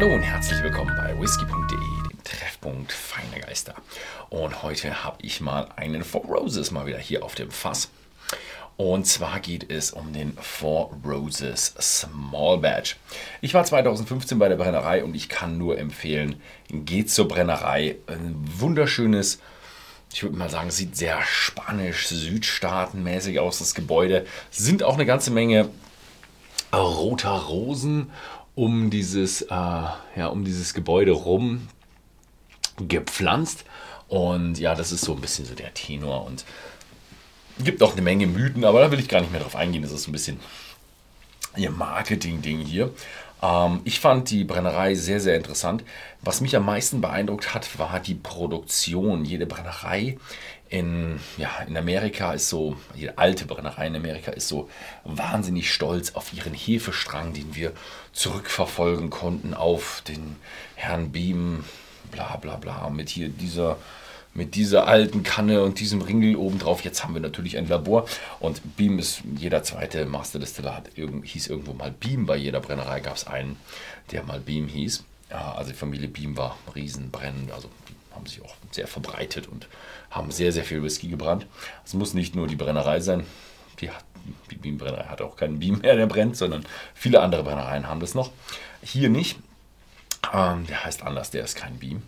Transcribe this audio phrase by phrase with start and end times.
[0.00, 3.74] Hallo und herzlich willkommen bei whisky.de, dem Treffpunkt feiner Geister.
[4.30, 7.90] Und heute habe ich mal einen Four Roses mal wieder hier auf dem Fass.
[8.78, 12.96] Und zwar geht es um den Four Roses Small Batch.
[13.42, 16.40] Ich war 2015 bei der Brennerei und ich kann nur empfehlen,
[16.70, 17.96] geht zur Brennerei.
[18.06, 19.38] Ein wunderschönes,
[20.14, 24.24] ich würde mal sagen, sieht sehr spanisch, südstaatenmäßig aus, das Gebäude.
[24.50, 25.68] Sind auch eine ganze Menge
[26.72, 28.10] roter Rosen
[28.60, 31.68] um dieses, äh, ja, um dieses Gebäude rum
[32.76, 33.64] gepflanzt.
[34.08, 36.44] Und ja, das ist so ein bisschen so der Tenor und
[37.64, 39.82] Gibt auch eine Menge Mythen, aber da will ich gar nicht mehr drauf eingehen.
[39.82, 40.40] Das ist ein bisschen
[41.56, 42.90] ihr Marketing-Ding hier.
[43.42, 45.84] Ähm, ich fand die Brennerei sehr, sehr interessant.
[46.22, 49.24] Was mich am meisten beeindruckt hat, war die Produktion.
[49.24, 50.16] Jede Brennerei
[50.70, 54.70] in, ja, in Amerika ist so, jede alte Brennerei in Amerika ist so
[55.04, 57.72] wahnsinnig stolz auf ihren Hefestrang, den wir
[58.12, 60.36] zurückverfolgen konnten auf den
[60.76, 61.64] Herrn Beam,
[62.12, 63.76] bla bla bla, mit hier dieser
[64.32, 66.84] mit dieser alten Kanne und diesem Ringel oben drauf.
[66.84, 68.06] Jetzt haben wir natürlich ein Labor
[68.38, 72.26] und Beam ist, jeder zweite Master Distiller hat, hieß irgendwo mal Beam.
[72.26, 73.56] Bei jeder Brennerei gab es einen,
[74.12, 75.02] der mal Beam hieß.
[75.30, 79.66] Also die Familie Beam war riesenbrennend, also die haben sich auch sehr verbreitet und
[80.10, 81.46] haben sehr, sehr viel Whisky gebrannt.
[81.84, 83.24] Es muss nicht nur die Brennerei sein,
[83.80, 84.04] die, hat,
[84.50, 88.14] die Beam-Brennerei hat auch keinen Beam mehr, der brennt, sondern viele andere Brennereien haben das
[88.14, 88.30] noch.
[88.82, 89.38] Hier nicht.
[90.34, 92.02] Ähm, der heißt anders, der ist kein Beam.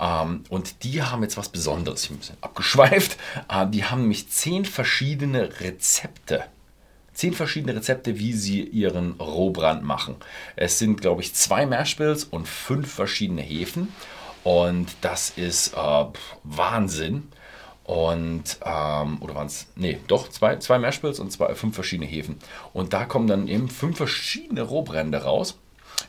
[0.00, 3.18] Ähm, und die haben jetzt was Besonderes, ich bin ein bisschen abgeschweift.
[3.50, 6.44] Äh, die haben nämlich zehn verschiedene Rezepte.
[7.12, 10.16] Zehn verschiedene Rezepte, wie sie ihren Rohbrand machen.
[10.56, 13.88] Es sind, glaube ich, zwei Mashbills und fünf verschiedene Hefen.
[14.44, 16.04] Und das ist äh,
[16.42, 17.28] Wahnsinn.
[17.84, 22.38] Und, ähm, oder waren es, nee, doch, zwei, zwei Mashbills und zwei, fünf verschiedene Hefen.
[22.72, 25.58] Und da kommen dann eben fünf verschiedene Rohbrände raus.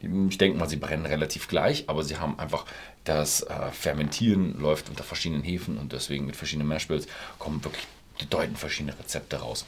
[0.00, 2.64] Ich denke mal, sie brennen relativ gleich, aber sie haben einfach
[3.04, 7.06] das äh, Fermentieren läuft unter verschiedenen Hefen und deswegen mit verschiedenen Mashbills
[7.38, 7.86] kommen wirklich
[8.18, 9.64] bedeutend verschiedene Rezepte raus.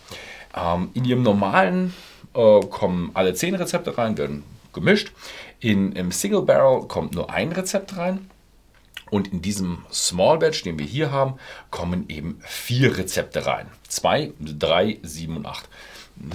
[0.55, 1.95] Ähm, in ihrem normalen
[2.35, 5.13] äh, kommen alle zehn Rezepte rein, werden gemischt.
[5.61, 8.31] In, Im Single Barrel kommt nur ein Rezept rein.
[9.11, 11.35] Und in diesem Small Batch, den wir hier haben,
[11.71, 13.67] kommen eben vier Rezepte rein.
[13.89, 15.69] Zwei, drei, sieben und acht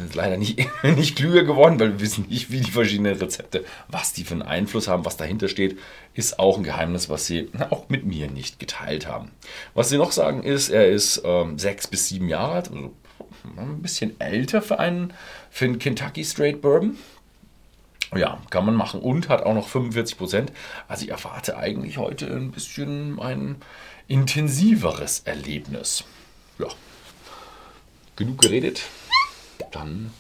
[0.06, 4.14] ist leider nicht, nicht klüger geworden, weil wir wissen nicht, wie die verschiedenen Rezepte, was
[4.14, 5.78] die für einen Einfluss haben, was dahinter steht,
[6.14, 9.32] ist auch ein Geheimnis, was sie auch mit mir nicht geteilt haben.
[9.74, 12.92] Was sie noch sagen ist, er ist ähm, sechs bis sieben Jahre alt, also
[13.58, 15.14] ein bisschen älter für einen,
[15.52, 16.98] für einen Kentucky Straight Bourbon.
[18.16, 20.52] Ja, kann man machen und hat auch noch 45 Prozent.
[20.88, 23.58] Also ich erwarte eigentlich heute ein bisschen ein
[24.08, 26.04] intensiveres Erlebnis.
[26.58, 26.68] Ja,
[28.16, 28.82] genug geredet
[29.76, 30.14] dann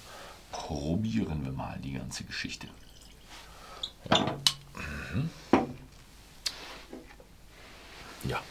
[0.52, 2.68] probieren wir mal die ganze Geschichte.
[5.14, 5.30] Mhm.
[8.26, 8.42] Ja.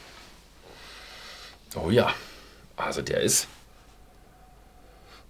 [1.74, 2.12] Oh ja.
[2.76, 3.48] Also der ist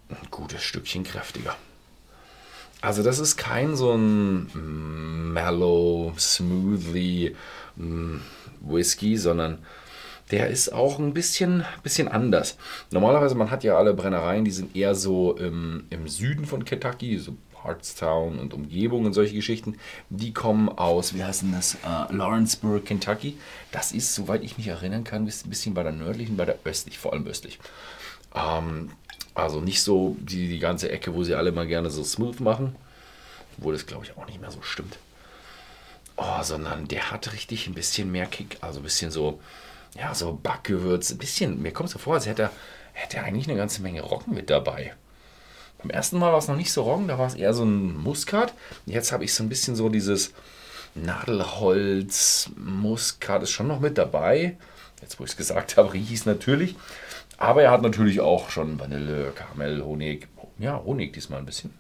[0.09, 1.57] ein gutes Stückchen kräftiger.
[2.85, 7.35] Also das ist kein so ein mellow, smoothly
[7.77, 8.17] mm,
[8.61, 9.59] Whisky, sondern
[10.31, 12.59] der ist auch ein bisschen, bisschen anders.
[12.91, 17.19] Normalerweise, man hat ja alle Brennereien, die sind eher so im, im Süden von Kentucky,
[17.19, 19.79] so Hartstown und Umgebung und solche Geschichten.
[20.11, 23.39] Die kommen aus, wie heißt denn das, uh, Lawrenceburg, Kentucky.
[23.73, 26.99] Das ist, soweit ich mich erinnern kann, ein bisschen bei der nördlichen, bei der östlich,
[26.99, 27.59] vor allem östlich.
[28.35, 28.91] Ähm,
[29.35, 32.77] also nicht so die, die ganze Ecke, wo sie alle mal gerne so smooth machen.
[33.59, 34.99] Obwohl das, glaube ich, auch nicht mehr so stimmt.
[36.17, 38.59] Oh, sondern der hat richtig ein bisschen mehr Kick.
[38.61, 39.41] Also ein bisschen so,
[39.97, 42.51] ja, so Backgewürz, ein bisschen, mir kommt es so vor, als hätte er,
[42.93, 44.95] hätte er eigentlich eine ganze Menge Roggen mit dabei.
[45.79, 47.97] Beim ersten Mal war es noch nicht so Roggen, da war es eher so ein
[47.97, 48.55] Muskat.
[48.87, 50.33] Jetzt habe ich so ein bisschen so dieses
[50.95, 54.57] Nadelholz, Muskat ist schon noch mit dabei.
[55.05, 56.77] Jetzt, wo ich es gesagt habe, rieche ich es natürlich.
[57.37, 60.29] Aber er hat natürlich auch schon Vanille, Karamell, Honig.
[60.59, 61.75] Ja, Honig diesmal ein bisschen.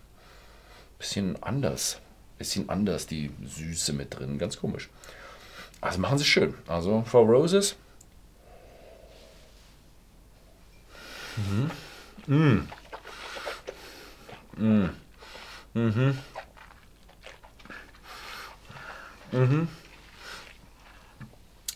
[0.98, 2.00] Bisschen anders.
[2.36, 4.38] Bisschen anders, die Süße mit drin.
[4.38, 4.90] Ganz komisch.
[5.80, 6.52] Also machen sie schön.
[6.66, 7.76] Also Four Roses
[11.36, 11.70] Mhm.
[12.26, 12.68] Mm.
[14.56, 14.90] Mm.
[15.72, 16.18] Mhm.
[19.32, 19.68] Mhm.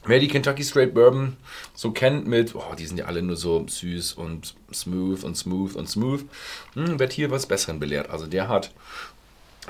[0.09, 1.37] Wer die Kentucky Straight Bourbon
[1.75, 5.77] so kennt mit, oh, die sind ja alle nur so süß und smooth und smooth
[5.77, 6.25] und smooth,
[6.73, 8.09] hm, wird hier was Besseren belehrt.
[8.09, 8.73] Also der hat,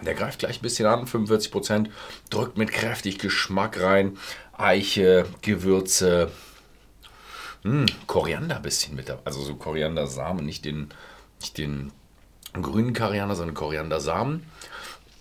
[0.01, 1.89] der greift gleich ein bisschen an, 45%,
[2.31, 4.17] drückt mit kräftig Geschmack rein,
[4.57, 6.31] Eiche, Gewürze,
[7.63, 9.23] hm, Koriander ein bisschen mit dabei.
[9.25, 10.91] Also so Koriandersamen, nicht den,
[11.41, 11.91] nicht den
[12.53, 14.45] grünen Koriander, sondern Koriandersamen.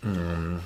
[0.01, 0.59] Hm,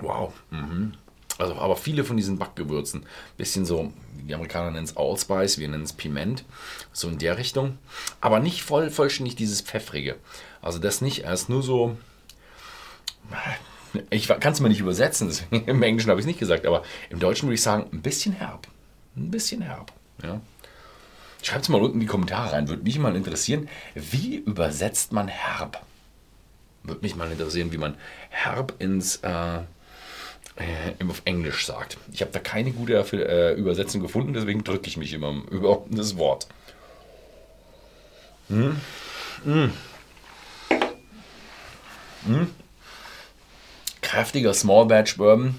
[0.00, 0.32] Wow.
[0.50, 0.94] Mhm.
[1.38, 3.06] Also, aber viele von diesen Backgewürzen,
[3.36, 3.92] bisschen so,
[4.28, 6.44] die Amerikaner nennen es Allspice, wir nennen es Piment,
[6.92, 7.78] so in der Richtung.
[8.20, 10.16] Aber nicht voll, vollständig dieses Pfeffrige.
[10.60, 11.96] Also das nicht, er ist nur so,
[14.10, 17.20] ich kann es mal nicht übersetzen, im Englischen habe ich es nicht gesagt, aber im
[17.20, 18.66] Deutschen würde ich sagen, ein bisschen herb.
[19.16, 19.92] Ein bisschen herb.
[20.22, 20.40] Ja.
[21.42, 25.28] Schreibt es mal unten in die Kommentare rein, würde mich mal interessieren, wie übersetzt man
[25.28, 25.84] herb?
[26.82, 27.96] Würde mich mal interessieren, wie man
[28.30, 29.60] herb ins äh,
[30.56, 31.98] äh, auf Englisch sagt.
[32.12, 36.16] Ich habe da keine gute äh, Übersetzung gefunden, deswegen drücke ich mich immer über das
[36.16, 36.48] Wort.
[38.48, 38.76] Hm?
[39.44, 39.72] Hm.
[42.26, 42.50] Hm.
[44.02, 45.54] Kräftiger Small Batch Bourbon.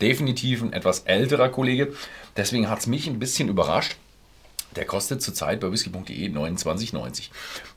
[0.00, 1.94] Definitiv ein etwas älterer Kollege.
[2.36, 3.96] Deswegen hat es mich ein bisschen überrascht.
[4.74, 7.28] Der kostet zurzeit bei whisky.de 29,90.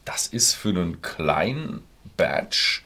[0.06, 1.84] Das ist für einen kleinen
[2.18, 2.84] Batch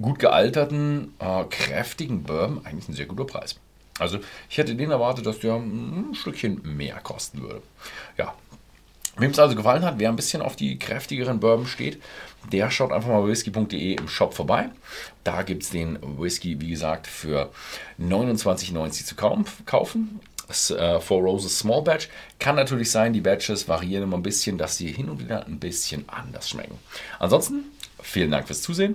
[0.00, 3.56] gut gealterten, äh, kräftigen Bourbon eigentlich ein sehr guter Preis.
[3.98, 4.18] Also
[4.48, 7.62] ich hätte den erwartet, dass der ein Stückchen mehr kosten würde.
[8.16, 8.34] Ja,
[9.18, 12.00] Wem es also gefallen hat, wer ein bisschen auf die kräftigeren Bourbon steht,
[12.52, 14.70] der schaut einfach mal bei whisky.de im Shop vorbei.
[15.24, 17.50] Da gibt es den Whisky, wie gesagt, für
[18.00, 20.20] 29,90 zu kaufen.
[20.46, 22.08] Das äh, Four Roses Small Batch.
[22.38, 25.58] Kann natürlich sein, die Batches variieren immer ein bisschen, dass sie hin und wieder ein
[25.58, 26.78] bisschen anders schmecken.
[27.18, 27.64] Ansonsten,
[28.00, 28.94] vielen Dank fürs Zusehen